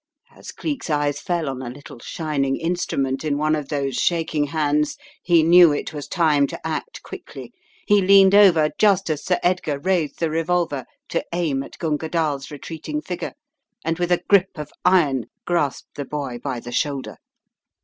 As 0.35 0.51
Cleek's 0.51 0.89
eyes 0.89 1.19
fell 1.21 1.47
on 1.47 1.61
a 1.61 1.69
little 1.69 1.99
shining 1.99 2.57
instrument 2.57 3.23
in 3.23 3.37
one 3.37 3.53
of 3.55 3.69
those 3.69 3.97
shaking 3.97 4.45
hands, 4.45 4.97
he 5.21 5.43
knew 5.43 5.71
it 5.71 5.93
was 5.93 6.07
time 6.07 6.47
to 6.47 6.59
act 6.67 7.03
quickly. 7.03 7.53
He 7.85 8.01
leaned 8.01 8.33
over 8.33 8.71
just 8.79 9.11
as 9.11 9.23
Sir 9.23 9.37
Edgar 9.43 9.77
raised 9.77 10.17
the 10.17 10.31
revolver 10.31 10.85
to 11.09 11.23
aim 11.31 11.61
at 11.61 11.77
Gunga 11.77 12.09
DalTs 12.09 12.49
retreating 12.49 12.99
figure 13.01 13.33
and 13.85 13.99
with 13.99 14.11
a 14.11 14.23
grip 14.27 14.57
of 14.57 14.71
iron 14.83 15.25
grasped 15.45 15.93
the 15.93 16.05
boy 16.05 16.39
by 16.43 16.59
the 16.59 16.71
shoulder. 16.71 17.17